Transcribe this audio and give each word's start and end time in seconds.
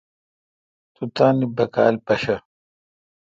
تو 0.93 1.03
تان 1.15 1.35
بیکال 1.55 1.95
پیشہ۔ 2.05 2.35